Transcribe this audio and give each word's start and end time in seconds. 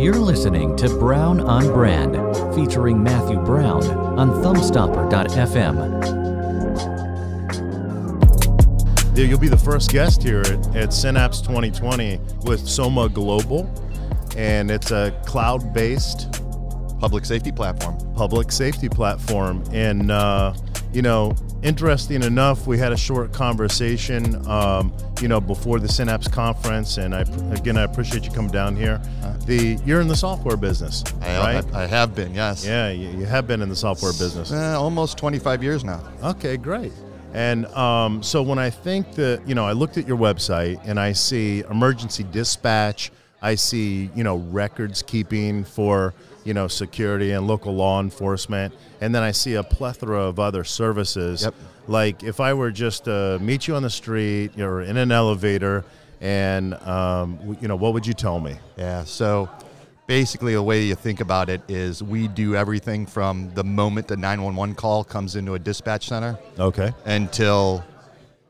You're 0.00 0.14
listening 0.14 0.76
to 0.76 0.88
Brown 0.88 1.40
on 1.42 1.66
Brand, 1.74 2.14
featuring 2.54 3.02
Matthew 3.02 3.38
Brown 3.40 3.84
on 4.18 4.30
thumbstopper.fm. 4.42 5.76
Yeah, 9.14 9.24
You'll 9.24 9.38
be 9.38 9.48
the 9.48 9.58
first 9.58 9.90
guest 9.90 10.22
here 10.22 10.40
at, 10.40 10.74
at 10.74 10.94
Synapse 10.94 11.42
2020 11.42 12.18
with 12.44 12.66
Soma 12.66 13.10
Global, 13.10 13.70
and 14.38 14.70
it's 14.70 14.90
a 14.90 15.14
cloud 15.26 15.74
based 15.74 16.32
public 16.98 17.26
safety 17.26 17.52
platform. 17.52 17.98
public 18.14 18.52
safety 18.52 18.88
platform. 18.88 19.62
And, 19.70 20.10
uh, 20.10 20.54
you 20.92 21.02
know, 21.02 21.34
interesting 21.62 22.22
enough, 22.22 22.66
we 22.66 22.78
had 22.78 22.92
a 22.92 22.96
short 22.96 23.32
conversation, 23.32 24.46
um, 24.48 24.92
you 25.20 25.28
know, 25.28 25.40
before 25.40 25.78
the 25.78 25.88
Synapse 25.88 26.28
conference. 26.28 26.96
And 26.96 27.14
I, 27.14 27.20
again, 27.52 27.76
I 27.76 27.82
appreciate 27.82 28.24
you 28.24 28.30
coming 28.32 28.50
down 28.50 28.76
here. 28.76 29.00
The 29.46 29.78
You're 29.84 30.00
in 30.00 30.08
the 30.08 30.16
software 30.16 30.56
business, 30.56 31.04
I, 31.22 31.38
right? 31.38 31.74
I, 31.74 31.84
I 31.84 31.86
have 31.86 32.14
been, 32.14 32.34
yes. 32.34 32.64
yeah, 32.64 32.90
you, 32.90 33.08
you 33.18 33.24
have 33.24 33.46
been 33.46 33.62
in 33.62 33.68
the 33.68 33.76
software 33.76 34.12
business. 34.12 34.52
Uh, 34.52 34.80
almost 34.80 35.16
25 35.18 35.62
years 35.62 35.84
now. 35.84 36.02
Okay, 36.22 36.56
great. 36.56 36.92
And 37.32 37.66
um, 37.66 38.22
so 38.22 38.42
when 38.42 38.58
I 38.58 38.70
think 38.70 39.14
that, 39.14 39.46
you 39.46 39.54
know, 39.54 39.64
I 39.64 39.72
looked 39.72 39.96
at 39.96 40.06
your 40.06 40.18
website 40.18 40.80
and 40.84 40.98
I 40.98 41.12
see 41.12 41.60
emergency 41.70 42.24
dispatch, 42.32 43.12
I 43.42 43.54
see, 43.54 44.10
you 44.14 44.24
know, 44.24 44.36
records 44.36 45.02
keeping 45.02 45.64
for, 45.64 46.14
you 46.44 46.54
know, 46.54 46.68
security 46.68 47.32
and 47.32 47.46
local 47.46 47.74
law 47.74 48.00
enforcement, 48.00 48.74
and 49.00 49.14
then 49.14 49.22
I 49.22 49.30
see 49.30 49.54
a 49.54 49.62
plethora 49.62 50.20
of 50.22 50.38
other 50.38 50.64
services. 50.64 51.44
Yep. 51.44 51.54
Like 51.86 52.22
if 52.22 52.40
I 52.40 52.52
were 52.54 52.70
just 52.70 53.04
to 53.04 53.38
meet 53.40 53.66
you 53.66 53.74
on 53.76 53.82
the 53.82 53.90
street 53.90 54.58
or 54.60 54.82
in 54.82 54.96
an 54.96 55.10
elevator, 55.10 55.84
and, 56.20 56.74
um, 56.86 57.56
you 57.62 57.68
know, 57.68 57.76
what 57.76 57.94
would 57.94 58.06
you 58.06 58.12
tell 58.12 58.38
me? 58.40 58.56
Yeah, 58.76 59.04
so 59.04 59.48
basically 60.06 60.52
the 60.52 60.62
way 60.62 60.82
you 60.82 60.94
think 60.94 61.20
about 61.20 61.48
it 61.48 61.62
is 61.68 62.02
we 62.02 62.28
do 62.28 62.54
everything 62.54 63.06
from 63.06 63.50
the 63.54 63.64
moment 63.64 64.06
the 64.08 64.16
911 64.16 64.74
call 64.74 65.02
comes 65.02 65.36
into 65.36 65.54
a 65.54 65.58
dispatch 65.58 66.08
center 66.08 66.38
Okay. 66.58 66.92
until 67.06 67.82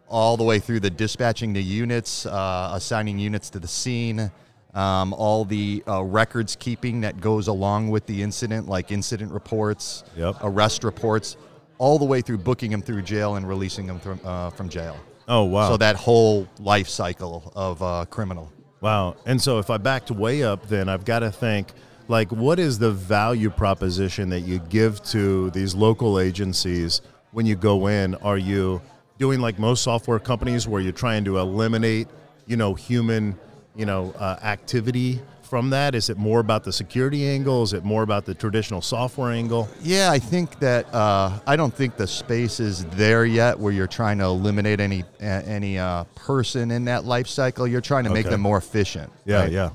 all 0.08 0.36
the 0.36 0.42
way 0.42 0.58
through 0.58 0.80
the 0.80 0.90
dispatching 0.90 1.52
the 1.52 1.62
units, 1.62 2.26
uh, 2.26 2.72
assigning 2.74 3.18
units 3.20 3.50
to 3.50 3.60
the 3.60 3.68
scene, 3.68 4.32
um, 4.74 5.12
all 5.12 5.44
the 5.44 5.82
uh, 5.88 6.02
records 6.02 6.56
keeping 6.56 7.00
that 7.00 7.20
goes 7.20 7.48
along 7.48 7.90
with 7.90 8.06
the 8.06 8.22
incident, 8.22 8.68
like 8.68 8.92
incident 8.92 9.32
reports, 9.32 10.04
Yep. 10.16 10.36
arrest 10.42 10.84
reports, 10.84 11.36
all 11.78 11.98
the 11.98 12.04
way 12.04 12.20
through 12.20 12.38
booking 12.38 12.70
them 12.70 12.82
through 12.82 13.02
jail 13.02 13.36
and 13.36 13.48
releasing 13.48 13.86
them 13.86 13.98
from, 13.98 14.20
uh, 14.24 14.50
from 14.50 14.68
jail. 14.68 14.96
Oh, 15.28 15.44
wow. 15.44 15.70
So 15.70 15.76
that 15.78 15.96
whole 15.96 16.48
life 16.58 16.88
cycle 16.88 17.52
of 17.54 17.82
uh, 17.82 18.04
criminal. 18.10 18.52
Wow. 18.80 19.16
And 19.26 19.40
so 19.40 19.58
if 19.58 19.70
I 19.70 19.76
backed 19.76 20.10
way 20.10 20.42
up, 20.42 20.66
then 20.68 20.88
I've 20.88 21.04
got 21.04 21.20
to 21.20 21.30
think 21.30 21.68
like, 22.08 22.32
what 22.32 22.58
is 22.58 22.78
the 22.78 22.90
value 22.90 23.50
proposition 23.50 24.30
that 24.30 24.40
you 24.40 24.58
give 24.58 25.02
to 25.04 25.50
these 25.50 25.74
local 25.74 26.18
agencies 26.18 27.00
when 27.30 27.46
you 27.46 27.54
go 27.54 27.86
in? 27.86 28.16
Are 28.16 28.38
you 28.38 28.82
doing 29.18 29.40
like 29.40 29.58
most 29.58 29.82
software 29.82 30.18
companies 30.18 30.66
where 30.66 30.80
you're 30.80 30.92
trying 30.92 31.24
to 31.26 31.38
eliminate, 31.38 32.08
you 32.46 32.56
know, 32.56 32.74
human, 32.74 33.38
you 33.80 33.86
know, 33.86 34.12
uh, 34.18 34.36
activity 34.42 35.18
from 35.42 35.70
that? 35.70 35.94
Is 35.94 36.10
it 36.10 36.18
more 36.18 36.38
about 36.38 36.64
the 36.64 36.72
security 36.72 37.26
angle? 37.26 37.62
Is 37.62 37.72
it 37.72 37.82
more 37.82 38.02
about 38.02 38.26
the 38.26 38.34
traditional 38.34 38.82
software 38.82 39.32
angle? 39.32 39.68
Yeah, 39.82 40.10
I 40.12 40.18
think 40.18 40.58
that 40.60 40.92
uh, 40.94 41.40
I 41.46 41.56
don't 41.56 41.72
think 41.74 41.96
the 41.96 42.06
space 42.06 42.60
is 42.60 42.84
there 42.84 43.24
yet 43.24 43.58
where 43.58 43.72
you're 43.72 43.86
trying 43.88 44.18
to 44.18 44.24
eliminate 44.26 44.80
any 44.80 45.02
any 45.18 45.78
uh, 45.78 46.04
person 46.14 46.70
in 46.70 46.84
that 46.84 47.06
life 47.06 47.26
cycle. 47.26 47.66
You're 47.66 47.80
trying 47.80 48.04
to 48.04 48.10
make 48.10 48.26
Okay. 48.26 48.34
them 48.34 48.42
more 48.42 48.58
efficient. 48.58 49.10
Yeah, 49.24 49.40
right? 49.40 49.50
yeah. 49.50 49.70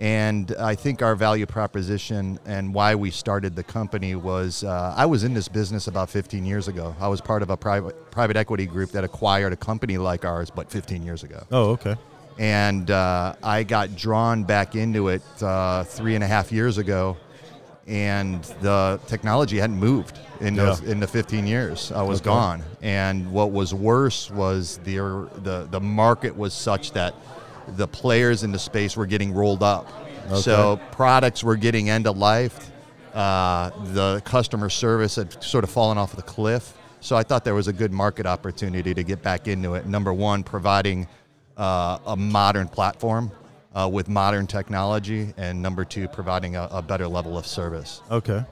And 0.00 0.52
I 0.58 0.74
think 0.74 1.00
our 1.02 1.14
value 1.14 1.46
proposition 1.46 2.40
and 2.44 2.74
why 2.74 2.96
we 2.96 3.12
started 3.12 3.54
the 3.54 3.62
company 3.62 4.16
was 4.16 4.64
uh, 4.64 4.92
I 4.96 5.06
was 5.06 5.22
in 5.22 5.32
this 5.32 5.46
business 5.46 5.86
about 5.86 6.10
15 6.10 6.44
years 6.44 6.66
ago. 6.66 6.94
I 6.98 7.06
was 7.06 7.20
part 7.20 7.42
of 7.42 7.50
a 7.50 7.56
private 7.56 8.10
private 8.10 8.36
equity 8.36 8.66
group 8.66 8.90
that 8.90 9.04
acquired 9.04 9.52
a 9.52 9.56
company 9.56 9.96
like 9.96 10.24
ours, 10.24 10.50
but 10.50 10.68
15 10.70 11.04
years 11.04 11.22
ago. 11.22 11.44
Oh, 11.52 11.70
okay. 11.70 11.94
And 12.38 12.90
uh, 12.90 13.34
I 13.42 13.62
got 13.62 13.94
drawn 13.96 14.44
back 14.44 14.74
into 14.74 15.08
it 15.08 15.22
uh, 15.42 15.84
three 15.84 16.14
and 16.16 16.24
a 16.24 16.26
half 16.26 16.50
years 16.50 16.78
ago, 16.78 17.16
and 17.86 18.42
the 18.60 18.98
technology 19.06 19.58
hadn't 19.58 19.78
moved 19.78 20.18
in 20.40 20.54
those 20.56 20.80
Yeah. 20.82 20.90
in 20.92 21.00
the 21.00 21.06
15 21.06 21.46
years. 21.46 21.92
I 21.92 22.02
was 22.02 22.20
Okay. 22.20 22.30
gone. 22.30 22.62
And 22.82 23.30
what 23.30 23.52
was 23.52 23.72
worse 23.72 24.30
was 24.30 24.80
the 24.84 25.28
the 25.42 25.68
the 25.70 25.80
market 25.80 26.36
was 26.36 26.54
such 26.54 26.90
that 26.92 27.14
the 27.76 27.86
players 27.86 28.42
in 28.42 28.50
the 28.52 28.58
space 28.58 28.96
were 28.96 29.06
getting 29.06 29.32
rolled 29.32 29.62
up. 29.62 29.86
So 30.34 30.80
products 30.90 31.44
were 31.44 31.56
getting 31.56 31.88
end 31.90 32.06
of 32.06 32.16
life. 32.16 32.70
Uh, 33.14 33.70
the 33.92 34.22
customer 34.24 34.68
service 34.70 35.16
had 35.16 35.40
sort 35.42 35.62
of 35.64 35.70
fallen 35.70 35.98
off 35.98 36.16
the 36.16 36.22
cliff. 36.22 36.72
So 37.00 37.14
I 37.16 37.22
thought 37.22 37.44
there 37.44 37.54
was 37.54 37.68
a 37.68 37.72
good 37.72 37.92
market 37.92 38.24
opportunity 38.26 38.92
to 38.94 39.04
get 39.04 39.22
back 39.22 39.46
into 39.46 39.74
it. 39.74 39.86
Number 39.86 40.12
one, 40.12 40.42
providing 40.42 41.06
uh, 41.56 41.98
a 42.06 42.16
modern 42.16 42.68
platform 42.68 43.30
uh, 43.74 43.88
with 43.92 44.08
modern 44.08 44.46
technology, 44.46 45.34
and 45.36 45.60
number 45.60 45.84
two, 45.84 46.08
providing 46.08 46.56
a, 46.56 46.68
a 46.70 46.82
better 46.82 47.08
level 47.08 47.36
of 47.36 47.46
service. 47.46 48.00
Okay. 48.10 48.44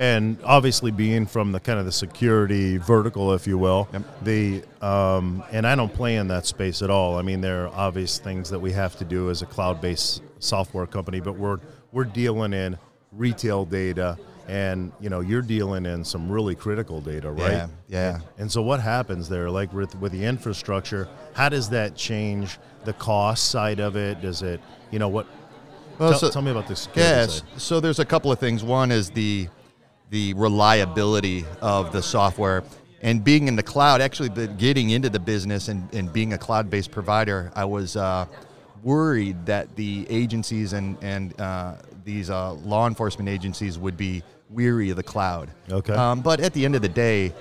And 0.00 0.38
obviously, 0.44 0.92
being 0.92 1.26
from 1.26 1.50
the 1.50 1.58
kind 1.58 1.80
of 1.80 1.84
the 1.84 1.90
security 1.90 2.76
vertical, 2.76 3.34
if 3.34 3.48
you 3.48 3.58
will, 3.58 3.88
Yep. 3.92 4.02
the 4.22 4.62
um, 4.80 5.42
and 5.50 5.66
I 5.66 5.74
don't 5.74 5.92
play 5.92 6.16
in 6.16 6.28
that 6.28 6.46
space 6.46 6.82
at 6.82 6.90
all. 6.90 7.18
I 7.18 7.22
mean, 7.22 7.40
there 7.40 7.64
are 7.66 7.74
obvious 7.74 8.18
things 8.18 8.48
that 8.50 8.60
we 8.60 8.70
have 8.72 8.96
to 8.98 9.04
do 9.04 9.28
as 9.28 9.42
a 9.42 9.46
cloud-based 9.46 10.22
software 10.38 10.86
company, 10.86 11.18
but 11.18 11.32
we're 11.32 11.58
we're 11.90 12.04
dealing 12.04 12.52
in 12.52 12.78
retail 13.10 13.64
data, 13.64 14.16
and 14.48 14.92
you 15.00 15.10
know, 15.10 15.20
you're 15.20 15.42
dealing 15.42 15.86
in 15.86 16.04
some 16.04 16.30
really 16.30 16.54
critical 16.54 17.00
data, 17.00 17.30
right? 17.30 17.52
Yeah, 17.52 17.68
yeah. 17.88 18.18
And 18.38 18.50
so, 18.50 18.62
what 18.62 18.80
happens 18.80 19.28
there? 19.28 19.50
Like 19.50 19.72
with 19.72 19.94
with 20.00 20.12
the 20.12 20.24
infrastructure, 20.24 21.06
how 21.34 21.48
does 21.48 21.68
that 21.70 21.94
change 21.94 22.58
the 22.84 22.94
cost 22.94 23.50
side 23.50 23.78
of 23.80 23.96
it? 23.96 24.20
Does 24.22 24.42
it, 24.42 24.60
you 24.90 24.98
know, 24.98 25.08
what? 25.08 25.26
Well, 25.98 26.10
tell, 26.10 26.18
so- 26.18 26.30
tell 26.30 26.42
me 26.42 26.50
about 26.50 26.66
the 26.68 26.76
security 26.76 27.10
Yes. 27.10 27.34
side. 27.40 27.60
So 27.60 27.80
there's 27.80 27.98
a 27.98 28.04
couple 28.04 28.32
of 28.32 28.38
things. 28.38 28.64
One 28.64 28.90
is 28.90 29.10
the 29.10 29.48
the 30.10 30.32
reliability 30.34 31.44
of 31.60 31.92
the 31.92 32.02
software 32.02 32.64
and 33.02 33.22
being 33.22 33.46
in 33.48 33.56
the 33.56 33.62
cloud. 33.62 34.00
Actually, 34.00 34.30
the, 34.30 34.46
getting 34.48 34.90
into 34.90 35.10
the 35.10 35.20
business 35.20 35.68
and, 35.68 35.92
and 35.94 36.10
being 36.12 36.32
a 36.32 36.38
cloud-based 36.38 36.90
provider, 36.90 37.52
I 37.54 37.64
was 37.66 37.96
uh, 37.96 38.24
worried 38.82 39.44
that 39.46 39.76
the 39.76 40.06
agencies 40.08 40.72
and 40.72 40.96
and 41.02 41.38
uh, 41.40 41.74
these 42.04 42.30
uh, 42.30 42.52
law 42.54 42.86
enforcement 42.86 43.28
agencies 43.28 43.78
would 43.78 43.96
be 43.96 44.22
weary 44.50 44.90
of 44.90 44.96
the 44.96 45.02
cloud. 45.02 45.50
Okay. 45.70 45.92
Um, 45.92 46.20
but 46.20 46.40
at 46.40 46.52
the 46.54 46.64
end 46.64 46.74
of 46.74 46.82
the 46.82 46.88
day, 46.88 47.32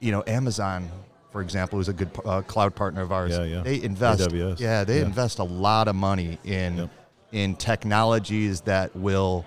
you 0.00 0.12
know, 0.12 0.22
Amazon. 0.26 0.88
For 1.32 1.42
example, 1.42 1.80
is 1.80 1.88
a 1.88 1.92
good 1.92 2.08
uh, 2.24 2.40
cloud 2.40 2.74
partner 2.74 3.02
of 3.02 3.12
ours. 3.12 3.32
Yeah, 3.32 3.44
yeah. 3.44 3.60
They 3.60 3.82
invest. 3.82 4.22
AWS. 4.30 4.58
Yeah, 4.58 4.84
they 4.84 5.00
Yeah. 5.00 5.04
invest 5.06 5.38
a 5.38 5.44
lot 5.44 5.86
of 5.86 5.94
money 5.94 6.38
in 6.44 6.76
Yep. 6.78 6.90
in 7.32 7.56
technologies 7.56 8.62
that 8.62 8.96
will 8.96 9.44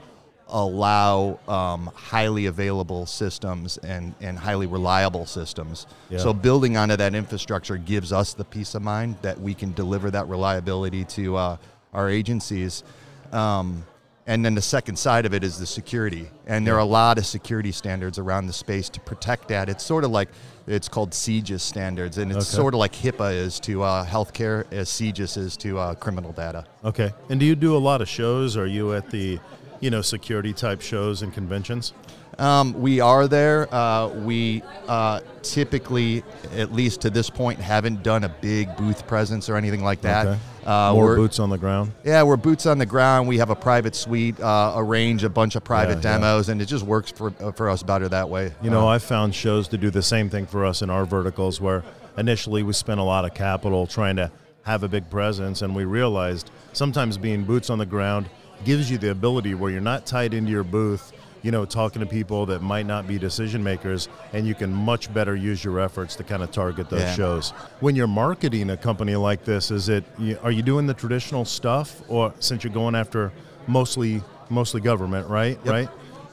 allow 0.49 1.39
um, 1.47 1.89
highly 1.95 2.45
available 2.47 3.05
systems 3.05 3.77
and, 3.77 4.13
and 4.21 4.37
highly 4.37 4.67
reliable 4.67 5.25
systems. 5.25 5.87
Yeah. 6.09 6.19
So 6.19 6.33
building 6.33 6.77
onto 6.77 6.95
that 6.97 7.15
infrastructure 7.15 7.77
gives 7.77 8.11
us 8.13 8.33
the 8.33 8.43
peace 8.45 8.75
of 8.75 8.81
mind 8.81 9.15
that 9.21 9.39
we 9.39 9.53
can 9.53 9.73
deliver 9.73 10.11
that 10.11 10.27
reliability 10.27 11.05
to 11.05 11.37
uh, 11.37 11.57
our 11.93 12.09
agencies. 12.09 12.83
Um, 13.31 13.83
and 14.29 14.45
then 14.45 14.53
the 14.53 14.61
second 14.61 14.95
side 14.95 15.25
of 15.25 15.33
it 15.33 15.43
is 15.43 15.57
the 15.57 15.65
security. 15.65 16.29
And 16.45 16.65
there 16.65 16.75
are 16.75 16.79
a 16.81 16.85
lot 16.85 17.17
of 17.17 17.25
security 17.25 17.71
standards 17.71 18.19
around 18.19 18.45
the 18.45 18.53
space 18.53 18.87
to 18.89 18.99
protect 18.99 19.47
that. 19.47 19.69
It's 19.69 19.83
sort 19.83 20.03
of 20.03 20.11
like, 20.11 20.29
it's 20.67 20.87
called 20.87 21.13
CJIS 21.13 21.61
standards, 21.61 22.19
and 22.19 22.29
it's 22.31 22.47
Okay. 22.47 22.55
sort 22.61 22.75
of 22.75 22.79
like 22.79 22.93
HIPAA 22.93 23.33
is 23.33 23.59
to 23.61 23.81
uh, 23.81 24.05
healthcare, 24.05 24.71
as 24.71 24.87
CJIS 24.87 25.35
is 25.35 25.57
to 25.57 25.79
uh, 25.79 25.95
criminal 25.95 26.31
data. 26.31 26.63
Okay. 26.85 27.11
And 27.29 27.39
do 27.39 27.45
you 27.47 27.55
do 27.55 27.75
a 27.75 27.79
lot 27.79 28.01
of 28.01 28.07
shows? 28.07 28.55
Are 28.55 28.67
you 28.67 28.93
at 28.93 29.09
the, 29.09 29.39
you 29.79 29.89
know, 29.89 30.01
security 30.01 30.53
type 30.53 30.81
shows 30.81 31.21
and 31.21 31.33
conventions? 31.33 31.93
Um, 32.37 32.73
we 32.79 33.01
are 33.01 33.27
there. 33.27 33.67
Uh, 33.73 34.07
we 34.09 34.63
uh, 34.87 35.19
typically, 35.41 36.23
at 36.55 36.71
least 36.71 37.01
to 37.01 37.09
this 37.09 37.29
point, 37.29 37.59
haven't 37.59 38.01
done 38.01 38.23
a 38.23 38.29
big 38.29 38.73
booth 38.77 39.05
presence 39.07 39.49
or 39.49 39.57
anything 39.57 39.83
like 39.83 40.01
that. 40.01 40.27
Okay. 40.27 40.39
Uh, 40.65 40.93
More 40.93 41.15
boots 41.17 41.39
on 41.39 41.49
the 41.49 41.57
ground. 41.57 41.91
Yeah, 42.05 42.23
we're 42.23 42.37
boots 42.37 42.65
on 42.65 42.77
the 42.77 42.85
ground. 42.85 43.27
We 43.27 43.39
have 43.39 43.49
a 43.49 43.55
private 43.55 43.93
suite, 43.95 44.39
uh, 44.39 44.73
arrange 44.77 45.23
a 45.25 45.29
bunch 45.29 45.55
of 45.55 45.63
private 45.65 46.01
Yeah, 46.03 46.11
yeah. 46.11 46.17
demos, 46.19 46.47
and 46.49 46.61
it 46.61 46.65
just 46.65 46.85
works 46.85 47.11
for 47.11 47.33
uh, 47.41 47.51
for 47.51 47.69
us 47.69 47.83
better 47.83 48.07
that 48.07 48.29
way. 48.29 48.53
You 48.61 48.69
know, 48.69 48.87
Uh, 48.87 48.91
I 48.95 48.99
found 48.99 49.35
shows 49.35 49.67
to 49.69 49.77
do 49.77 49.89
the 49.89 50.03
same 50.03 50.29
thing 50.29 50.45
for 50.45 50.65
us 50.65 50.81
in 50.81 50.89
our 50.89 51.05
verticals 51.05 51.59
where 51.59 51.83
initially 52.17 52.63
we 52.63 52.71
spent 52.73 52.99
a 53.01 53.03
lot 53.03 53.25
of 53.25 53.33
capital 53.33 53.85
trying 53.87 54.15
to 54.17 54.31
have 54.63 54.83
a 54.83 54.87
big 54.87 55.09
presence, 55.09 55.61
and 55.61 55.75
we 55.75 55.83
realized 55.85 56.51
sometimes 56.71 57.17
being 57.17 57.43
boots 57.43 57.69
on 57.69 57.79
the 57.79 57.85
ground 57.85 58.29
gives 58.65 58.89
you 58.91 58.97
the 58.97 59.11
ability 59.11 59.53
where 59.55 59.71
you're 59.71 59.81
not 59.81 60.05
tied 60.05 60.33
into 60.33 60.51
your 60.51 60.63
booth, 60.63 61.13
you 61.41 61.51
know, 61.51 61.63
talking 61.65 62.01
to 62.01 62.05
people 62.05 62.45
that 62.47 62.61
might 62.61 62.85
not 62.85 63.07
be 63.07 63.17
decision 63.17 63.63
makers, 63.63 64.09
and 64.33 64.45
you 64.45 64.53
can 64.55 64.71
much 64.73 65.13
better 65.13 65.35
use 65.35 65.63
your 65.63 65.79
efforts 65.79 66.15
to 66.17 66.23
kind 66.23 66.43
of 66.43 66.51
target 66.51 66.89
those 66.89 67.01
Yeah. 67.01 67.13
shows. 67.15 67.51
When 67.79 67.95
you're 67.95 68.07
marketing 68.07 68.69
a 68.69 68.77
company 68.77 69.15
like 69.15 69.45
this, 69.45 69.71
is 69.71 69.87
it 69.89 70.03
are 70.43 70.51
you 70.51 70.61
doing 70.61 70.85
the 70.87 70.93
traditional 70.93 71.45
stuff, 71.45 72.01
or 72.09 72.33
since 72.39 72.63
you're 72.63 72.73
going 72.73 72.95
after 72.95 73.31
mostly 73.67 74.21
mostly 74.49 74.81
government, 74.81 75.27
right? 75.29 75.59
Right. 75.63 75.87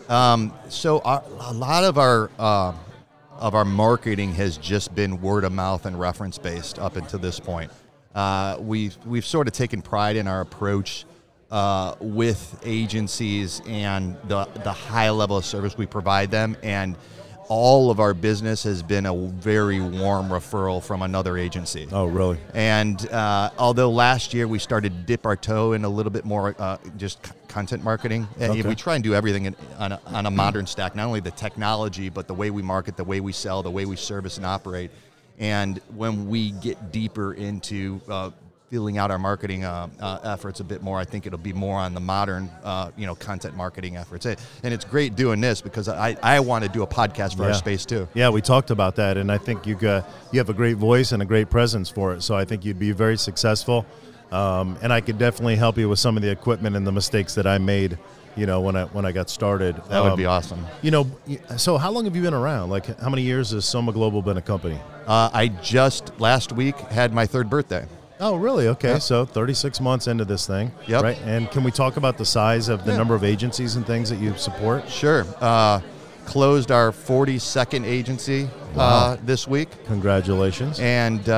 Um, 0.08 0.52
so 0.68 1.00
our, 1.00 1.22
a 1.40 1.52
lot 1.52 1.84
of 1.84 1.98
our 1.98 2.30
uh, 2.38 2.72
of 3.38 3.54
our 3.54 3.64
marketing 3.64 4.32
has 4.34 4.56
just 4.56 4.94
been 4.94 5.20
word 5.20 5.44
of 5.44 5.52
mouth 5.52 5.84
and 5.84 5.98
reference 6.00 6.38
based 6.38 6.78
up 6.78 6.96
until 6.96 7.18
this 7.18 7.38
point. 7.38 7.70
Uh, 8.14 8.56
we've 8.58 8.96
we've 9.04 9.26
sort 9.26 9.46
of 9.46 9.52
taken 9.52 9.82
pride 9.82 10.16
in 10.16 10.26
our 10.26 10.40
approach 10.40 11.04
uh, 11.50 11.94
with 12.00 12.60
agencies 12.64 13.62
and 13.66 14.16
the 14.28 14.44
the 14.64 14.72
high 14.72 15.10
level 15.10 15.36
of 15.36 15.44
service 15.44 15.78
we 15.78 15.86
provide 15.86 16.30
them 16.30 16.56
and 16.62 16.96
all 17.48 17.92
of 17.92 18.00
our 18.00 18.12
business 18.12 18.64
has 18.64 18.82
been 18.82 19.06
a 19.06 19.14
very 19.14 19.78
warm 19.80 20.28
referral 20.28 20.82
from 20.82 21.02
another 21.02 21.38
agency. 21.38 21.86
Oh, 21.92 22.06
really? 22.06 22.38
And 22.54 23.08
uh, 23.10 23.50
although 23.56 23.88
last 23.88 24.34
year 24.34 24.48
we 24.48 24.58
started 24.58 24.92
to 24.92 24.98
dip 25.06 25.24
our 25.24 25.36
toe 25.36 25.72
in 25.74 25.84
a 25.84 25.88
little 25.88 26.10
bit 26.10 26.24
more 26.24 26.56
uh, 26.58 26.78
just 26.96 27.24
c- 27.24 27.32
content 27.46 27.84
marketing, 27.84 28.26
Okay. 28.40 28.62
we 28.62 28.74
try 28.74 28.96
and 28.96 29.04
do 29.04 29.14
everything 29.14 29.44
in, 29.44 29.54
on, 29.78 29.92
a, 29.92 30.00
on 30.06 30.26
a 30.26 30.30
modern 30.32 30.66
stack, 30.66 30.96
not 30.96 31.06
only 31.06 31.20
the 31.20 31.30
technology, 31.30 32.08
but 32.08 32.26
the 32.26 32.34
way 32.34 32.50
we 32.50 32.62
market, 32.62 32.96
the 32.96 33.04
way 33.04 33.20
we 33.20 33.30
sell, 33.30 33.62
the 33.62 33.70
way 33.70 33.86
we 33.86 33.94
service 33.94 34.38
and 34.38 34.44
operate. 34.44 34.90
And 35.38 35.80
when 35.94 36.28
we 36.28 36.50
get 36.50 36.90
deeper 36.90 37.34
into 37.34 38.00
uh, 38.08 38.30
filling 38.70 38.98
out 38.98 39.10
our 39.10 39.18
marketing 39.18 39.64
uh, 39.64 39.88
uh, 40.00 40.18
efforts 40.24 40.60
a 40.60 40.64
bit 40.64 40.82
more, 40.82 40.98
I 40.98 41.04
think 41.04 41.26
it'll 41.26 41.38
be 41.38 41.52
more 41.52 41.78
on 41.78 41.94
the 41.94 42.00
modern, 42.00 42.50
uh, 42.64 42.90
you 42.96 43.06
know, 43.06 43.14
content 43.14 43.56
marketing 43.56 43.96
efforts. 43.96 44.26
And 44.26 44.36
it's 44.74 44.84
great 44.84 45.14
doing 45.14 45.40
this 45.40 45.60
because 45.60 45.88
I, 45.88 46.16
I 46.22 46.40
want 46.40 46.64
to 46.64 46.70
do 46.70 46.82
a 46.82 46.86
podcast 46.86 47.36
for 47.36 47.44
our 47.44 47.54
space 47.54 47.84
too. 47.86 48.08
Yeah, 48.14 48.28
we 48.30 48.40
talked 48.40 48.70
about 48.70 48.96
that, 48.96 49.16
and 49.16 49.30
I 49.30 49.38
think 49.38 49.66
you 49.66 49.74
got 49.76 50.08
you 50.32 50.38
have 50.40 50.48
a 50.50 50.54
great 50.54 50.76
voice 50.76 51.12
and 51.12 51.22
a 51.22 51.26
great 51.26 51.48
presence 51.50 51.88
for 51.88 52.14
it. 52.14 52.22
So 52.22 52.34
I 52.34 52.44
think 52.44 52.64
you'd 52.64 52.78
be 52.78 52.92
very 52.92 53.16
successful, 53.16 53.86
um, 54.32 54.76
and 54.82 54.92
I 54.92 55.00
could 55.00 55.18
definitely 55.18 55.56
help 55.56 55.78
you 55.78 55.88
with 55.88 55.98
some 56.00 56.16
of 56.16 56.22
the 56.22 56.30
equipment 56.30 56.74
and 56.76 56.86
the 56.86 56.92
mistakes 56.92 57.34
that 57.36 57.46
I 57.46 57.58
made. 57.58 57.98
You 58.34 58.44
know, 58.44 58.60
when 58.60 58.76
I 58.76 58.84
when 58.86 59.06
I 59.06 59.12
got 59.12 59.30
started, 59.30 59.76
That 59.88 60.02
would 60.02 60.12
Um, 60.12 60.18
be 60.18 60.26
awesome. 60.26 60.66
You 60.82 60.90
know, 60.90 61.06
so 61.56 61.78
how 61.78 61.90
long 61.90 62.04
have 62.04 62.14
you 62.14 62.20
been 62.20 62.34
around? 62.34 62.68
Like, 62.68 62.98
how 63.00 63.08
many 63.08 63.22
years 63.22 63.52
has 63.52 63.64
Soma 63.64 63.92
Global 63.92 64.20
been 64.20 64.36
a 64.36 64.42
company? 64.42 64.78
Uh, 65.06 65.30
I 65.32 65.48
just 65.62 66.12
last 66.20 66.52
week 66.52 66.76
had 66.76 67.14
my 67.14 67.24
third 67.26 67.48
birthday. 67.48 67.86
Oh, 68.18 68.36
really? 68.36 68.68
Okay, 68.68 68.98
so 68.98 69.24
36 69.26 69.80
months 69.80 70.06
into 70.06 70.24
this 70.24 70.46
thing. 70.46 70.72
Yep. 70.86 71.02
Right. 71.02 71.18
And 71.24 71.50
can 71.50 71.62
we 71.64 71.70
talk 71.70 71.96
about 71.98 72.16
the 72.16 72.24
size 72.24 72.68
of 72.68 72.84
the 72.84 72.92
Yeah. 72.92 72.96
number 72.98 73.14
of 73.14 73.24
agencies 73.24 73.76
and 73.76 73.86
things 73.86 74.08
that 74.10 74.18
you 74.18 74.34
support? 74.36 74.88
Sure. 74.88 75.26
Uh, 75.40 75.80
closed 76.24 76.70
our 76.72 76.90
42nd 76.92 77.84
agency 77.84 78.48
uh, 78.76 79.16
this 79.24 79.46
week 79.46 79.68
Congratulations. 79.86 80.80
and 80.80 81.28
uh, 81.28 81.32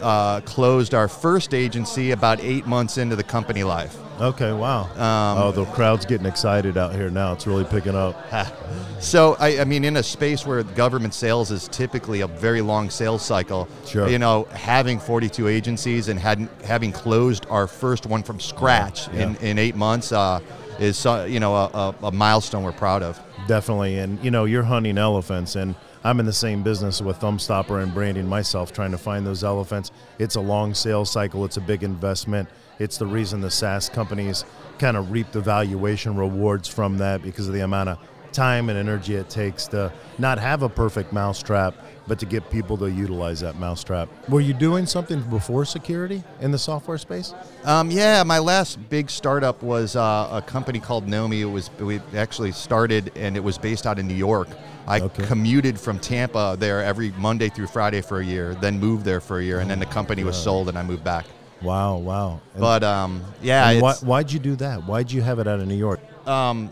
uh, 0.00 0.40
closed 0.42 0.94
our 0.94 1.06
first 1.08 1.52
agency 1.54 2.12
about 2.12 2.40
eight 2.40 2.66
months 2.66 2.98
into 2.98 3.14
the 3.16 3.22
company 3.24 3.62
life. 3.64 3.96
Okay, 4.22 4.52
wow. 4.52 4.82
Um, 4.92 5.42
oh, 5.42 5.50
the 5.50 5.64
crowd's 5.72 6.06
getting 6.06 6.26
excited 6.26 6.78
out 6.78 6.94
here 6.94 7.10
now. 7.10 7.32
It's 7.32 7.44
really 7.46 7.64
picking 7.64 7.96
up. 7.96 8.16
So, 9.00 9.34
I, 9.40 9.62
I 9.62 9.64
mean, 9.64 9.84
in 9.84 9.96
a 9.96 10.02
space 10.02 10.46
where 10.46 10.62
government 10.62 11.12
sales 11.12 11.50
is 11.50 11.66
typically 11.66 12.20
a 12.20 12.28
very 12.28 12.60
long 12.60 12.88
sales 12.88 13.24
cycle, 13.24 13.66
Sure. 13.84 14.08
you 14.08 14.20
know, 14.20 14.44
having 14.52 15.00
42 15.00 15.48
agencies 15.48 16.06
and 16.06 16.20
had, 16.20 16.48
having 16.64 16.92
closed 16.92 17.44
our 17.50 17.66
first 17.66 18.06
one 18.06 18.22
from 18.22 18.38
scratch 18.38 19.08
in, 19.08 19.32
Yeah. 19.32 19.38
in 19.40 19.58
eight 19.58 19.74
months 19.74 20.12
uh, 20.12 20.38
is, 20.78 21.04
uh, 21.04 21.26
you 21.28 21.40
know, 21.40 21.52
a, 21.56 21.64
a, 21.74 21.94
a 22.04 22.12
milestone 22.12 22.62
we're 22.62 22.70
proud 22.70 23.02
of. 23.02 23.20
Definitely. 23.48 23.98
And, 23.98 24.22
you 24.24 24.30
know, 24.30 24.44
you're 24.44 24.62
hunting 24.62 24.98
elephants, 24.98 25.56
and 25.56 25.74
I'm 26.04 26.20
in 26.20 26.26
the 26.26 26.32
same 26.32 26.62
business 26.62 27.02
with 27.02 27.18
Thumbstopper 27.18 27.82
and 27.82 27.92
branding 27.92 28.28
myself, 28.28 28.72
trying 28.72 28.92
to 28.92 28.98
find 28.98 29.26
those 29.26 29.42
elephants. 29.42 29.90
It's 30.20 30.36
a 30.36 30.40
long 30.40 30.74
sales 30.74 31.10
cycle, 31.10 31.44
it's 31.44 31.56
a 31.56 31.60
big 31.60 31.82
investment. 31.82 32.48
It's 32.78 32.96
the 32.98 33.06
reason 33.06 33.40
the 33.40 33.50
SaaS 33.50 33.88
companies 33.88 34.44
kind 34.78 34.96
of 34.96 35.10
reap 35.12 35.30
the 35.32 35.40
valuation 35.40 36.16
rewards 36.16 36.68
from 36.68 36.98
that 36.98 37.22
because 37.22 37.46
of 37.48 37.54
the 37.54 37.60
amount 37.60 37.90
of 37.90 37.98
time 38.32 38.70
and 38.70 38.78
energy 38.78 39.14
it 39.14 39.28
takes 39.28 39.66
to 39.68 39.92
not 40.18 40.38
have 40.38 40.62
a 40.62 40.68
perfect 40.68 41.12
mousetrap, 41.12 41.74
but 42.08 42.18
to 42.18 42.24
get 42.24 42.48
people 42.50 42.78
to 42.78 42.90
utilize 42.90 43.40
that 43.40 43.56
mousetrap. 43.58 44.08
Were 44.30 44.40
you 44.40 44.54
doing 44.54 44.86
something 44.86 45.20
before 45.24 45.66
security 45.66 46.24
in 46.40 46.50
the 46.50 46.58
software 46.58 46.96
space? 46.96 47.34
Um, 47.64 47.90
yeah, 47.90 48.22
my 48.22 48.38
last 48.38 48.78
big 48.88 49.10
startup 49.10 49.62
was 49.62 49.96
uh, 49.96 50.30
a 50.32 50.40
company 50.40 50.80
called 50.80 51.06
Nomi. 51.06 51.40
It 51.40 51.44
was 51.44 51.70
we 51.78 52.00
actually 52.16 52.52
started 52.52 53.12
and 53.16 53.36
it 53.36 53.44
was 53.44 53.58
based 53.58 53.86
out 53.86 53.98
in 53.98 54.08
New 54.08 54.14
York. 54.14 54.48
I 54.88 55.00
Okay. 55.00 55.26
commuted 55.26 55.78
from 55.78 55.98
Tampa 55.98 56.56
there 56.58 56.82
every 56.82 57.12
Monday 57.12 57.50
through 57.50 57.66
Friday 57.68 58.00
for 58.00 58.20
a 58.20 58.24
year, 58.24 58.54
then 58.54 58.80
moved 58.80 59.04
there 59.04 59.20
for 59.20 59.38
a 59.38 59.44
year, 59.44 59.60
and 59.60 59.70
then 59.70 59.78
the 59.78 59.86
company 59.86 60.24
was 60.24 60.42
sold 60.42 60.68
and 60.70 60.78
I 60.78 60.82
moved 60.82 61.04
back. 61.04 61.26
Wow, 61.62 61.96
wow. 61.98 62.40
And, 62.52 62.60
But 62.60 62.82
um, 62.84 63.22
yeah, 63.42 63.70
and 63.70 63.82
why, 63.82 63.94
why'd 63.94 64.30
you 64.32 64.38
do 64.38 64.56
that? 64.56 64.84
Why'd 64.86 65.10
you 65.10 65.22
have 65.22 65.38
it 65.38 65.46
out 65.46 65.60
of 65.60 65.66
New 65.68 65.76
York? 65.76 66.00
um, 66.26 66.70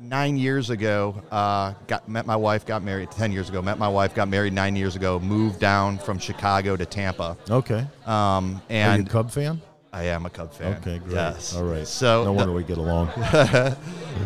nine 0.00 0.36
years 0.36 0.70
ago, 0.70 1.20
uh, 1.30 1.74
got 1.88 2.08
met 2.08 2.24
my 2.26 2.36
wife, 2.36 2.64
got 2.64 2.82
married. 2.82 3.10
Ten 3.10 3.32
years 3.32 3.48
ago, 3.48 3.60
met 3.60 3.78
my 3.78 3.88
wife, 3.88 4.14
got 4.14 4.28
married. 4.28 4.52
Nine 4.52 4.76
years 4.76 4.94
ago, 4.96 5.18
moved 5.18 5.58
down 5.58 5.98
from 5.98 6.18
Chicago 6.18 6.76
to 6.76 6.86
Tampa. 6.86 7.36
Okay. 7.50 7.84
Um, 8.06 8.62
Are 8.70 8.74
you 8.74 8.76
a 8.76 8.76
and 8.76 9.10
Cub 9.10 9.30
fan? 9.30 9.60
I 9.90 10.04
am 10.04 10.26
a 10.26 10.30
Cub 10.30 10.52
fan. 10.52 10.74
Okay, 10.76 10.98
great. 10.98 11.14
Yes. 11.14 11.56
All 11.56 11.64
right. 11.64 11.86
So 11.86 12.18
no 12.18 12.24
the- 12.26 12.32
wonder 12.32 12.52
we 12.52 12.62
get 12.62 12.76
along. 12.78 13.06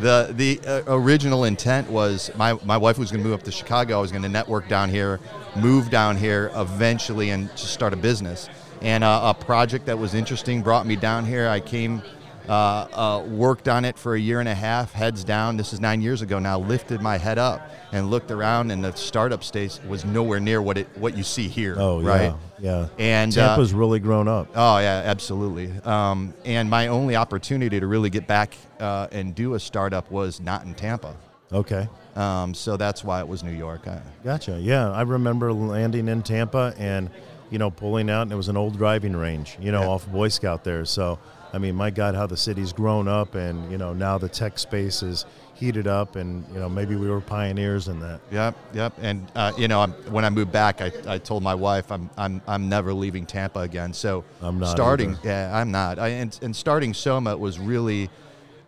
the 0.00 0.32
the 0.32 0.60
uh, 0.66 0.82
original 0.88 1.44
intent 1.44 1.88
was 1.88 2.30
my, 2.36 2.54
my 2.64 2.76
wife 2.76 2.98
was 2.98 3.10
going 3.10 3.22
to 3.22 3.28
move 3.28 3.38
up 3.38 3.44
to 3.44 3.52
Chicago. 3.52 3.98
I 3.98 4.00
was 4.00 4.10
going 4.10 4.22
to 4.24 4.28
network 4.28 4.68
down 4.68 4.88
here, 4.90 5.20
move 5.56 5.88
down 5.90 6.16
here 6.16 6.50
eventually, 6.54 7.30
and 7.30 7.48
just 7.50 7.72
start 7.72 7.92
a 7.92 7.96
business. 7.96 8.48
And 8.82 9.04
uh, 9.04 9.32
a 9.36 9.44
project 9.44 9.86
that 9.86 9.98
was 9.98 10.14
interesting 10.14 10.60
brought 10.62 10.86
me 10.86 10.96
down 10.96 11.24
here. 11.24 11.48
I 11.48 11.60
came, 11.60 12.02
uh, 12.48 12.52
uh, 12.52 13.24
worked 13.28 13.68
on 13.68 13.84
it 13.84 13.96
for 13.96 14.16
a 14.16 14.18
year 14.18 14.40
and 14.40 14.48
a 14.48 14.54
half, 14.54 14.92
heads 14.92 15.22
down. 15.22 15.56
This 15.56 15.72
is 15.72 15.78
nine 15.78 16.02
years 16.02 16.20
ago 16.20 16.40
now. 16.40 16.58
Lifted 16.58 17.00
my 17.00 17.16
head 17.16 17.38
up 17.38 17.70
and 17.92 18.10
looked 18.10 18.32
around, 18.32 18.72
and 18.72 18.82
the 18.82 18.92
startup 18.94 19.44
space 19.44 19.80
was 19.86 20.04
nowhere 20.04 20.40
near 20.40 20.60
what 20.60 20.78
it 20.78 20.88
what 20.96 21.16
you 21.16 21.22
see 21.22 21.46
here. 21.46 21.76
Oh, 21.78 22.02
right. 22.02 22.34
yeah, 22.58 22.88
yeah. 22.88 22.88
And 22.98 23.38
uh, 23.38 23.48
Tampa's 23.48 23.72
really 23.72 24.00
grown 24.00 24.26
up. 24.26 24.48
Oh 24.56 24.78
yeah, 24.78 25.02
absolutely. 25.04 25.70
Um, 25.84 26.34
and 26.44 26.68
my 26.68 26.88
only 26.88 27.14
opportunity 27.14 27.78
to 27.78 27.86
really 27.86 28.10
get 28.10 28.26
back 28.26 28.56
uh, 28.80 29.06
and 29.12 29.32
do 29.32 29.54
a 29.54 29.60
startup 29.60 30.10
was 30.10 30.40
not 30.40 30.64
in 30.64 30.74
Tampa. 30.74 31.14
Okay, 31.52 31.86
Um, 32.16 32.54
so 32.54 32.78
that's 32.78 33.04
why 33.04 33.20
it 33.20 33.28
was 33.28 33.44
New 33.44 33.52
York. 33.52 33.86
I, 33.86 34.00
gotcha. 34.24 34.58
Yeah, 34.58 34.90
I 34.90 35.02
remember 35.02 35.52
landing 35.52 36.08
in 36.08 36.22
Tampa 36.22 36.74
and 36.78 37.10
you 37.52 37.58
know 37.58 37.70
pulling 37.70 38.10
out, 38.10 38.22
and 38.22 38.32
it 38.32 38.36
was 38.36 38.48
an 38.48 38.56
old 38.56 38.76
driving 38.76 39.14
range, 39.14 39.56
you 39.60 39.70
know, 39.70 39.82
Yeah. 39.82 39.88
off 39.88 40.10
Boy 40.10 40.28
Scout 40.28 40.64
there. 40.64 40.84
So, 40.84 41.18
I 41.52 41.58
mean, 41.58 41.74
my 41.76 41.90
God, 41.90 42.14
how 42.16 42.26
the 42.26 42.36
city's 42.36 42.72
grown 42.72 43.06
up, 43.06 43.34
and 43.36 43.70
you 43.70 43.78
know 43.78 43.92
now 43.92 44.18
the 44.18 44.28
tech 44.28 44.58
space 44.58 45.02
is 45.02 45.26
heated 45.54 45.86
up, 45.86 46.16
and 46.16 46.44
you 46.52 46.58
know 46.58 46.68
maybe 46.68 46.96
we 46.96 47.08
were 47.08 47.20
pioneers 47.20 47.86
in 47.88 48.00
that. 48.00 48.20
yep, 48.32 48.56
yep. 48.72 48.94
And 49.00 49.30
uh, 49.36 49.52
you 49.56 49.68
know, 49.68 49.80
I'm, 49.82 49.92
when 50.10 50.24
I 50.24 50.30
moved 50.30 50.50
back, 50.50 50.80
I, 50.80 50.90
I 51.06 51.18
told 51.18 51.42
my 51.42 51.54
wife 51.54 51.92
I'm, 51.92 52.08
I'm 52.16 52.40
I'm 52.48 52.68
never 52.68 52.92
leaving 52.94 53.26
Tampa 53.26 53.60
again. 53.60 53.92
So 53.92 54.24
I'm 54.40 54.58
not 54.58 54.70
starting. 54.70 55.10
either. 55.10 55.20
Yeah, 55.28 55.56
I'm 55.56 55.70
not. 55.70 55.98
I, 55.98 56.08
and, 56.08 56.36
and 56.42 56.56
starting 56.56 56.94
Soma 56.94 57.36
was 57.36 57.58
really, 57.60 58.08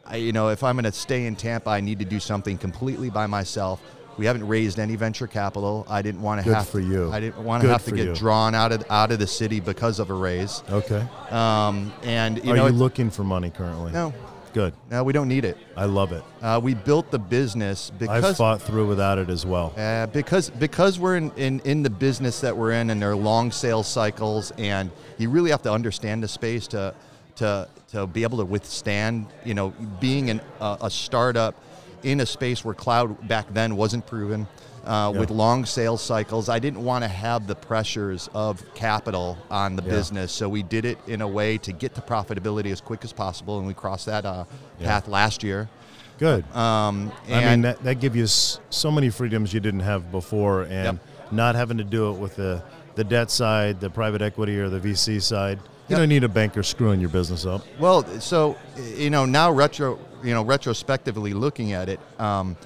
I, 0.06 0.16
you 0.16 0.32
know, 0.32 0.50
if 0.50 0.62
I'm 0.62 0.76
going 0.76 0.84
to 0.84 0.92
stay 0.92 1.26
in 1.26 1.34
Tampa, 1.36 1.70
I 1.70 1.80
need 1.80 1.98
to 2.00 2.04
do 2.04 2.20
something 2.20 2.58
completely 2.58 3.08
by 3.10 3.26
myself. 3.26 3.80
We 4.16 4.26
haven't 4.26 4.46
raised 4.46 4.78
any 4.78 4.96
venture 4.96 5.26
capital. 5.26 5.86
I 5.88 6.02
didn't 6.02 6.22
want 6.22 6.40
to 6.40 6.44
Good 6.44 6.54
have 6.54 6.68
for 6.68 6.80
you. 6.80 7.10
I 7.12 7.20
didn't 7.20 7.42
want 7.44 7.62
to 7.62 7.66
Good 7.68 7.72
have 7.72 7.84
to 7.86 7.90
get 7.92 8.06
you. 8.06 8.14
drawn 8.14 8.54
out 8.54 8.72
of 8.72 8.84
out 8.90 9.10
of 9.12 9.18
the 9.18 9.26
city 9.26 9.60
because 9.60 9.98
of 9.98 10.10
a 10.10 10.14
raise. 10.14 10.62
Okay. 10.70 11.04
Um, 11.30 11.92
and 12.02 12.42
you 12.44 12.52
Are 12.52 12.56
know, 12.56 12.66
you 12.66 12.74
it- 12.74 12.76
looking 12.76 13.10
for 13.10 13.24
money 13.24 13.50
currently? 13.50 13.90
no, 13.92 14.12
Good. 14.52 14.72
no, 14.88 15.02
we 15.02 15.12
don't 15.12 15.26
need 15.26 15.44
it. 15.44 15.58
I 15.76 15.86
love 15.86 16.12
it. 16.12 16.22
Uh, 16.40 16.60
we 16.62 16.74
built 16.74 17.10
the 17.10 17.18
business 17.18 17.90
because 17.98 18.24
I've 18.24 18.36
fought 18.36 18.62
through 18.62 18.86
without 18.86 19.18
it 19.18 19.28
as 19.30 19.44
well. 19.44 19.72
uh, 19.76 20.06
because 20.06 20.48
because 20.50 20.98
we're 21.00 21.16
in, 21.16 21.32
in, 21.36 21.60
in 21.64 21.82
the 21.82 21.90
business 21.90 22.40
that 22.42 22.56
we're 22.56 22.70
in, 22.72 22.90
and 22.90 23.02
there 23.02 23.10
are 23.10 23.16
long 23.16 23.50
sales 23.50 23.88
cycles, 23.88 24.52
and 24.58 24.90
you 25.18 25.28
really 25.28 25.50
have 25.50 25.62
to 25.62 25.72
understand 25.72 26.22
the 26.22 26.28
space 26.28 26.68
to 26.68 26.94
to 27.36 27.68
to 27.90 28.06
be 28.06 28.22
able 28.22 28.38
to 28.38 28.44
withstand. 28.44 29.26
You 29.44 29.54
know, 29.54 29.70
being 29.98 30.30
an, 30.30 30.40
uh, 30.60 30.76
a 30.82 30.88
startup 30.90 31.56
in 32.04 32.20
a 32.20 32.26
space 32.26 32.64
where 32.64 32.74
cloud 32.74 33.26
back 33.26 33.46
then 33.52 33.76
wasn't 33.76 34.06
proven. 34.06 34.46
Uh, 34.84 35.10
Yeah. 35.14 35.20
With 35.20 35.30
long 35.30 35.64
sales 35.64 36.02
cycles, 36.02 36.50
I 36.50 36.58
didn't 36.58 36.84
want 36.84 37.04
to 37.04 37.08
have 37.08 37.46
the 37.46 37.54
pressures 37.54 38.28
of 38.34 38.62
capital 38.74 39.38
on 39.50 39.76
the 39.76 39.82
Yeah. 39.82 39.88
business, 39.90 40.30
so 40.30 40.46
we 40.48 40.62
did 40.62 40.84
it 40.84 40.98
in 41.06 41.22
a 41.22 41.28
way 41.28 41.56
to 41.58 41.72
get 41.72 41.94
to 41.94 42.02
profitability 42.02 42.70
as 42.70 42.82
quick 42.82 43.02
as 43.02 43.10
possible, 43.12 43.56
and 43.58 43.66
we 43.66 43.72
crossed 43.72 44.04
that 44.06 44.26
uh, 44.26 44.44
Yeah. 44.78 44.86
path 44.88 45.08
last 45.08 45.42
year. 45.42 45.70
Good. 46.18 46.44
Um, 46.54 47.10
I 47.32 47.44
mean, 47.46 47.62
that, 47.62 47.82
that 47.82 47.94
gives 47.98 48.14
you 48.16 48.26
so 48.70 48.90
many 48.90 49.08
freedoms 49.08 49.52
you 49.54 49.60
didn't 49.60 49.80
have 49.80 50.12
before, 50.12 50.64
and 50.64 51.00
not 51.32 51.54
having 51.56 51.78
to 51.78 51.84
do 51.84 52.10
it 52.10 52.18
with 52.18 52.36
the, 52.36 52.62
the 52.94 53.04
debt 53.04 53.30
side, 53.30 53.80
the 53.80 53.88
private 53.90 54.20
equity, 54.20 54.58
or 54.60 54.68
the 54.68 54.78
VC 54.78 55.18
side. 55.20 55.58
You 55.88 55.92
Yep. 55.96 55.98
don't 55.98 56.08
need 56.08 56.24
a 56.24 56.28
banker 56.28 56.62
screwing 56.62 56.98
your 57.00 57.10
business 57.10 57.44
up. 57.44 57.62
Well, 57.78 58.04
so 58.20 58.56
you 58.96 59.10
know 59.10 59.24
now 59.26 59.50
retro, 59.52 59.98
you 60.22 60.32
know 60.32 60.42
retrospectively 60.42 61.34
looking 61.34 61.72
at 61.72 61.88
it, 61.90 62.00
um, 62.18 62.56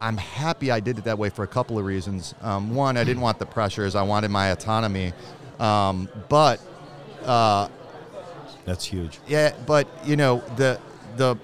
I'm 0.00 0.18
happy 0.18 0.70
I 0.70 0.80
did 0.80 0.98
it 0.98 1.04
that 1.04 1.18
way 1.18 1.30
for 1.30 1.42
a 1.44 1.46
couple 1.48 1.78
of 1.78 1.86
reasons. 1.86 2.34
Um, 2.42 2.74
one, 2.74 2.98
I 2.98 3.04
didn't 3.04 3.22
want 3.22 3.38
the 3.38 3.46
pressures; 3.46 3.94
I 3.94 4.02
wanted 4.02 4.30
my 4.30 4.48
autonomy. 4.48 5.12
Um, 5.58 6.08
but 6.28 6.60
uh, 7.24 7.68
That's 8.66 8.84
huge. 8.84 9.20
yeah, 9.26 9.54
but 9.66 9.88
you 10.04 10.16
know 10.16 10.42
the 10.56 10.78
the 11.16 11.36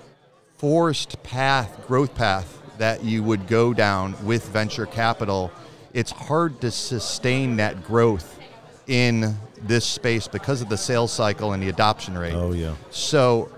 forced 0.59 1.23
path, 1.23 1.87
growth 1.87 2.15
path 2.15 2.59
that 2.77 3.03
you 3.05 3.23
would 3.23 3.47
go 3.47 3.73
down 3.73 4.15
with 4.27 4.47
venture 4.49 4.85
capital, 4.87 5.51
it's 5.95 6.11
hard 6.11 6.61
to 6.61 6.71
sustain 6.71 7.57
that 7.57 7.85
growth 7.85 8.39
in 8.87 9.37
this 9.63 9.85
space 9.85 10.27
because 10.27 10.63
of 10.63 10.69
the 10.69 10.77
sales 10.77 11.13
cycle 11.13 11.53
and 11.53 11.63
the 11.63 11.69
adoption 11.69 12.17
rate. 12.17 12.35
Oh 12.35 12.53
yeah. 12.53 12.75
So 12.91 13.51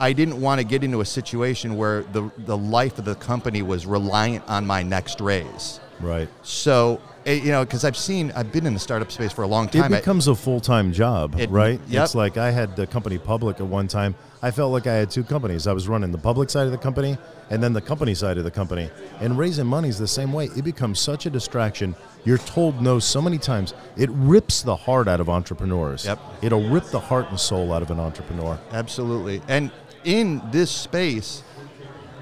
I 0.00 0.14
didn't 0.14 0.40
want 0.40 0.60
to 0.60 0.66
get 0.66 0.82
into 0.82 1.02
a 1.02 1.04
situation 1.04 1.76
where 1.76 2.02
the, 2.04 2.30
the 2.38 2.56
life 2.56 2.98
of 2.98 3.04
the 3.04 3.14
company 3.16 3.60
was 3.60 3.84
reliant 3.84 4.48
on 4.48 4.66
my 4.66 4.82
next 4.82 5.20
raise. 5.20 5.78
Right. 6.00 6.26
So, 6.42 7.02
you 7.38 7.50
know, 7.52 7.64
because 7.64 7.84
I've 7.84 7.96
seen, 7.96 8.32
I've 8.34 8.52
been 8.52 8.66
in 8.66 8.74
the 8.74 8.80
startup 8.80 9.10
space 9.12 9.32
for 9.32 9.42
a 9.42 9.46
long 9.46 9.68
time. 9.68 9.92
It 9.92 9.98
becomes 9.98 10.26
a 10.28 10.34
full 10.34 10.60
time 10.60 10.92
job, 10.92 11.38
It- 11.38 11.50
right? 11.50 11.80
yep. 11.88 12.04
It's 12.04 12.14
like 12.14 12.36
I 12.36 12.50
had 12.50 12.76
the 12.76 12.86
company 12.86 13.18
public 13.18 13.60
at 13.60 13.66
one 13.66 13.88
time. 13.88 14.14
I 14.42 14.50
felt 14.50 14.72
like 14.72 14.86
I 14.86 14.94
had 14.94 15.10
two 15.10 15.22
companies. 15.22 15.66
I 15.66 15.72
was 15.72 15.86
running 15.86 16.12
the 16.12 16.18
public 16.18 16.48
side 16.50 16.64
of 16.64 16.72
the 16.72 16.78
company 16.78 17.18
and 17.50 17.62
then 17.62 17.72
the 17.74 17.80
company 17.80 18.14
side 18.14 18.38
of 18.38 18.44
the 18.44 18.50
company. 18.50 18.90
And 19.20 19.36
raising 19.36 19.66
money 19.66 19.88
is 19.88 19.98
the 19.98 20.08
same 20.08 20.32
way. 20.32 20.46
It 20.56 20.64
becomes 20.64 20.98
such 20.98 21.26
a 21.26 21.30
distraction. 21.30 21.94
You're 22.24 22.38
told 22.38 22.80
no 22.80 22.98
so 23.00 23.20
many 23.20 23.36
times. 23.38 23.74
It 23.96 24.08
rips 24.12 24.62
the 24.62 24.76
heart 24.76 25.08
out 25.08 25.20
of 25.20 25.28
entrepreneurs. 25.28 26.06
Yep. 26.06 26.18
It'll 26.42 26.66
rip 26.68 26.84
the 26.86 27.00
heart 27.00 27.28
and 27.28 27.38
soul 27.38 27.72
out 27.72 27.82
of 27.82 27.90
an 27.90 28.00
entrepreneur. 28.00 28.58
Absolutely. 28.72 29.42
And 29.48 29.70
in 30.04 30.40
this 30.50 30.70
space, 30.70 31.42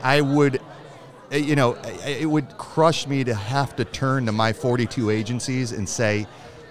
I 0.02 0.20
would, 0.20 0.60
you 1.30 1.56
know, 1.56 1.76
it 2.06 2.28
would 2.28 2.56
crush 2.56 3.06
me 3.06 3.25
to 3.25 3.35
have 3.35 3.76
to 3.76 3.85
turn 3.85 4.26
to 4.26 4.32
my 4.32 4.52
42 4.52 5.11
agencies 5.11 5.73
and 5.73 5.88
say, 5.88 6.26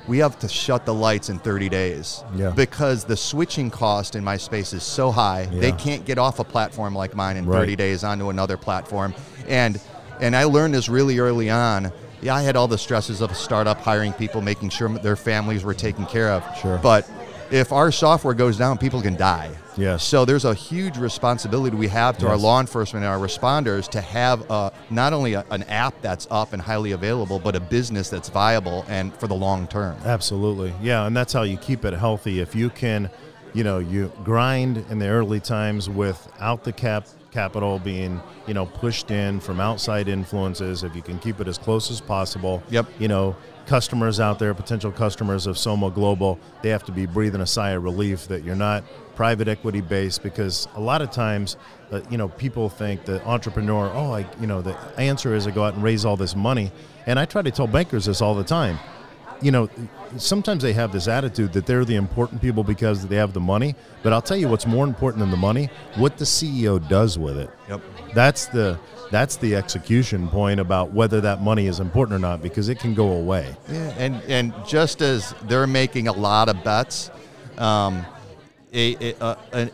we 0.07 0.19
have 0.19 0.39
to 0.39 0.47
shut 0.47 0.85
the 0.85 0.93
lights 0.93 1.29
in 1.29 1.37
30 1.39 1.69
days. 1.69 2.23
Yeah. 2.35 2.51
Because 2.51 3.03
the 3.03 3.17
switching 3.17 3.69
cost 3.69 4.15
in 4.15 4.23
my 4.23 4.37
space 4.37 4.71
is 4.73 4.83
so 4.83 5.11
high, 5.11 5.45
they 5.45 5.73
can't 5.73 6.05
get 6.05 6.17
off 6.17 6.39
a 6.39 6.43
platform 6.43 6.95
like 6.95 7.13
mine 7.13 7.35
in 7.37 7.45
Right. 7.45 7.59
30 7.59 7.75
days 7.75 8.03
onto 8.03 8.29
another 8.29 8.57
platform. 8.57 9.13
And 9.47 9.79
and 10.19 10.35
I 10.35 10.45
learned 10.45 10.73
this 10.73 10.89
really 10.89 11.19
early 11.19 11.49
on. 11.49 11.91
Yeah, 12.21 12.33
I 12.33 12.41
had 12.41 12.55
all 12.55 12.67
the 12.67 12.77
stresses 12.77 13.21
of 13.21 13.29
a 13.31 13.35
startup, 13.35 13.79
hiring 13.79 14.13
people, 14.13 14.41
making 14.41 14.69
sure 14.69 14.89
their 14.89 15.15
families 15.15 15.63
were 15.63 15.75
taken 15.75 16.07
care 16.07 16.31
of. 16.31 16.43
Sure. 16.57 16.79
But 16.81 17.07
if 17.51 17.71
our 17.71 17.91
software 17.91 18.33
goes 18.33 18.57
down, 18.57 18.77
people 18.77 19.01
can 19.01 19.15
die. 19.15 19.51
Yes. 19.77 20.03
So 20.03 20.25
there's 20.25 20.45
a 20.45 20.53
huge 20.53 20.97
responsibility 20.97 21.75
we 21.75 21.87
have 21.89 22.17
to 22.17 22.27
our 22.27 22.37
law 22.37 22.59
enforcement 22.59 23.05
and 23.05 23.13
our 23.13 23.19
responders 23.19 23.87
to 23.89 24.01
have 24.01 24.49
uh, 24.49 24.71
not 24.89 25.13
only 25.13 25.33
a, 25.33 25.45
an 25.51 25.63
app 25.63 25.93
that's 26.01 26.27
up 26.31 26.53
and 26.53 26.61
highly 26.61 26.93
available, 26.93 27.37
but 27.37 27.55
a 27.55 27.59
business 27.59 28.09
that's 28.09 28.29
viable 28.29 28.85
and 28.87 29.13
for 29.15 29.27
the 29.27 29.35
long 29.35 29.67
term. 29.67 29.95
Absolutely. 30.03 30.73
Yeah, 30.81 31.05
and 31.05 31.15
that's 31.15 31.31
how 31.31 31.43
you 31.43 31.57
keep 31.57 31.85
it 31.85 31.93
healthy. 31.93 32.39
If 32.39 32.55
you 32.55 32.71
can, 32.71 33.09
you 33.53 33.63
know, 33.63 33.77
you 33.77 34.11
grind 34.23 34.83
in 34.89 34.97
the 34.97 35.07
early 35.07 35.39
times 35.39 35.89
without 35.89 36.63
the 36.63 36.73
cap 36.73 37.05
capital 37.37 37.77
being, 37.77 38.19
you 38.47 38.55
know, 38.55 38.65
pushed 38.65 39.11
in 39.11 39.39
from 39.39 39.59
outside 39.59 40.07
influences, 40.07 40.83
if 40.83 40.95
you 40.95 41.03
can 41.03 41.19
keep 41.19 41.39
it 41.39 41.47
as 41.47 41.59
close 41.59 41.91
as 41.91 42.01
possible. 42.01 42.63
Yep. 42.71 42.87
You 42.97 43.07
know, 43.07 43.35
customers 43.67 44.19
out 44.19 44.39
there, 44.39 44.55
potential 44.55 44.91
customers 44.91 45.45
of 45.45 45.55
Soma 45.55 45.91
Global, 45.91 46.39
they 46.63 46.69
have 46.69 46.83
to 46.85 46.91
be 46.91 47.05
breathing 47.05 47.41
a 47.41 47.45
sigh 47.45 47.71
of 47.71 47.83
relief 47.83 48.27
that 48.29 48.43
you're 48.43 48.55
not 48.55 48.83
private 49.15 49.47
equity 49.47 49.81
based 49.81 50.23
because 50.23 50.67
a 50.75 50.79
lot 50.79 51.03
of 51.03 51.11
times 51.11 51.57
uh, 51.91 52.01
you 52.09 52.17
know 52.17 52.27
people 52.27 52.69
think 52.69 53.03
the 53.05 53.23
entrepreneur 53.25 53.89
oh 53.95 54.11
I 54.13 54.27
you 54.39 54.45
know 54.45 54.61
the 54.61 54.77
answer 54.99 55.33
is 55.33 55.47
I 55.47 55.51
go 55.51 55.63
out 55.63 55.73
and 55.73 55.81
raise 55.81 56.05
all 56.05 56.15
this 56.15 56.35
money 56.35 56.71
and 57.07 57.17
I 57.17 57.25
try 57.25 57.41
to 57.41 57.49
tell 57.49 57.65
bankers 57.65 58.05
this 58.05 58.21
all 58.21 58.35
the 58.35 58.43
time 58.43 58.77
you 59.41 59.51
know, 59.51 59.69
sometimes 60.17 60.63
they 60.63 60.73
have 60.73 60.91
this 60.91 61.07
attitude 61.07 61.53
that 61.53 61.65
they're 61.65 61.85
the 61.85 61.95
important 61.95 62.41
people 62.41 62.63
because 62.63 63.07
they 63.07 63.15
have 63.15 63.33
the 63.33 63.39
money. 63.39 63.75
But 64.03 64.13
I'll 64.13 64.21
tell 64.21 64.37
you 64.37 64.47
what's 64.47 64.65
more 64.65 64.85
important 64.85 65.19
than 65.19 65.31
the 65.31 65.37
money: 65.37 65.69
what 65.95 66.17
the 66.17 66.25
CEO 66.25 66.85
does 66.87 67.17
with 67.17 67.37
it. 67.37 67.49
Yep. 67.69 67.81
That's 68.13 68.47
the 68.47 68.79
that's 69.11 69.37
the 69.37 69.55
execution 69.55 70.27
point 70.27 70.59
about 70.59 70.91
whether 70.91 71.21
that 71.21 71.41
money 71.41 71.67
is 71.67 71.79
important 71.79 72.15
or 72.15 72.19
not 72.19 72.41
because 72.41 72.69
it 72.69 72.79
can 72.79 72.93
go 72.93 73.13
away. 73.13 73.55
Yeah, 73.69 73.93
and 73.97 74.21
and 74.23 74.53
just 74.65 75.01
as 75.01 75.33
they're 75.43 75.67
making 75.67 76.07
a 76.07 76.13
lot 76.13 76.49
of 76.49 76.63
bets, 76.63 77.11
um, 77.57 78.05
a, 78.73 79.13
a, 79.19 79.37
a, 79.53 79.69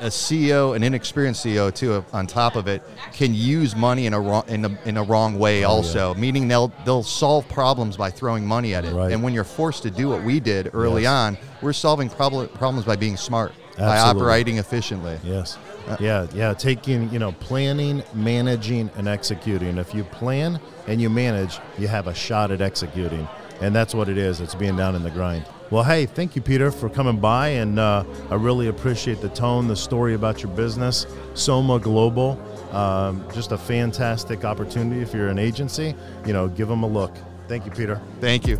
a- 0.00 0.06
CEO, 0.06 0.74
an 0.76 0.82
inexperienced 0.82 1.44
CEO 1.44 1.74
too, 1.74 2.04
on 2.12 2.26
top 2.26 2.56
of 2.56 2.68
it, 2.68 2.82
can 3.12 3.34
use 3.34 3.74
money 3.76 4.06
in 4.06 4.14
a 4.14 4.20
wrong 4.20 4.44
in 4.48 4.64
a, 4.64 4.78
in 4.84 4.96
a 4.96 5.02
wrong 5.02 5.38
way 5.38 5.64
oh, 5.64 5.70
also. 5.70 6.14
Meaning 6.14 6.48
they'll 6.48 6.72
they'll 6.84 7.02
solve 7.02 7.48
problems 7.48 7.96
by 7.96 8.10
throwing 8.10 8.46
money 8.46 8.74
at 8.74 8.84
it. 8.84 8.92
Right. 8.94 9.12
And 9.12 9.22
when 9.22 9.32
you're 9.34 9.44
forced 9.44 9.82
to 9.84 9.90
do 9.90 10.08
what 10.08 10.22
we 10.22 10.40
did 10.40 10.70
early 10.74 11.02
Yes. 11.02 11.10
on, 11.10 11.38
we're 11.62 11.72
solving 11.72 12.08
prob- 12.08 12.52
problems 12.54 12.84
by 12.84 12.96
being 12.96 13.16
smart, 13.16 13.52
by 13.78 13.98
operating 13.98 14.58
efficiently. 14.58 15.18
Yes. 15.22 15.58
Uh, 15.86 15.96
yeah, 16.00 16.26
yeah. 16.34 16.52
Taking, 16.52 17.08
you 17.10 17.20
know, 17.20 17.30
planning, 17.32 18.02
managing, 18.12 18.90
and 18.96 19.06
executing. 19.06 19.78
If 19.78 19.94
you 19.94 20.02
plan 20.02 20.58
and 20.88 21.00
you 21.00 21.08
manage, 21.08 21.60
you 21.78 21.86
have 21.86 22.08
a 22.08 22.14
shot 22.14 22.50
at 22.50 22.60
executing. 22.60 23.28
And 23.60 23.74
that's 23.74 23.94
what 23.94 24.08
it 24.08 24.18
is. 24.18 24.40
It's 24.40 24.54
being 24.54 24.76
down 24.76 24.96
in 24.96 25.02
the 25.04 25.10
grind. 25.10 25.46
Well, 25.70 25.82
hey, 25.82 26.06
thank 26.06 26.36
you, 26.36 26.42
Peter, 26.42 26.70
for 26.70 26.88
coming 26.88 27.18
by. 27.18 27.48
And 27.48 27.78
uh, 27.78 28.04
I 28.30 28.34
really 28.36 28.68
appreciate 28.68 29.20
the 29.20 29.28
tone, 29.28 29.66
the 29.66 29.76
story 29.76 30.14
about 30.14 30.42
your 30.42 30.52
business, 30.52 31.06
Soma 31.34 31.80
Global. 31.80 32.40
Um, 32.72 33.26
just 33.32 33.52
a 33.52 33.58
fantastic 33.58 34.44
opportunity 34.44 35.00
if 35.02 35.12
you're 35.12 35.28
an 35.28 35.38
agency. 35.38 35.94
You 36.24 36.32
know, 36.32 36.48
give 36.48 36.68
them 36.68 36.82
a 36.82 36.86
look. 36.86 37.14
Thank 37.48 37.64
you, 37.64 37.72
Peter. 37.72 38.00
Thank 38.20 38.46
you. 38.46 38.58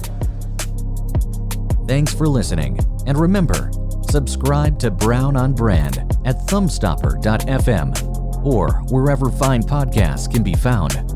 Thanks 1.87 2.13
for 2.13 2.27
listening. 2.27 2.81
And 3.07 3.17
remember, 3.17 3.71
subscribe 4.11 4.79
to 4.81 4.91
Brown 4.91 5.37
on 5.37 5.55
Brand 5.55 5.99
at 6.25 6.37
thumbstopper.fm 6.49 8.45
or 8.45 8.73
wherever 8.91 9.31
fine 9.31 9.63
podcasts 9.63 10.31
can 10.31 10.43
be 10.43 10.55
found. 10.55 11.16